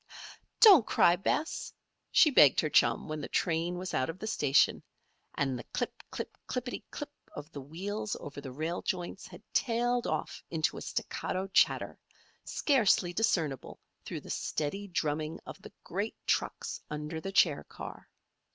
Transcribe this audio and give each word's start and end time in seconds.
"Don't 0.61 0.83
cry, 0.87 1.15
Bess," 1.15 1.71
she 2.09 2.31
begged 2.31 2.59
her 2.61 2.71
chum 2.71 3.07
when 3.07 3.21
the 3.21 3.27
train 3.27 3.77
was 3.77 3.93
out 3.93 4.09
of 4.09 4.17
the 4.17 4.25
station 4.25 4.81
and 5.35 5.59
the 5.59 5.63
"clip, 5.65 6.01
clip, 6.09 6.35
clip 6.47 6.65
py 6.65 6.71
ti 6.71 6.83
clip" 6.89 7.11
of 7.35 7.51
the 7.51 7.61
wheels 7.61 8.17
over 8.19 8.41
the 8.41 8.51
rail 8.51 8.81
joints 8.81 9.27
had 9.27 9.43
tailed 9.53 10.07
off 10.07 10.41
into 10.49 10.75
a 10.75 10.81
staccato 10.81 11.45
chatter, 11.49 11.99
scarcely 12.45 13.13
discernible 13.13 13.79
through 14.03 14.21
the 14.21 14.31
steady 14.31 14.87
drumming 14.87 15.39
of 15.45 15.61
the 15.61 15.71
great 15.83 16.15
trucks 16.25 16.81
under 16.89 17.21
the 17.21 17.31
chair 17.31 17.63
car. 17.65 18.09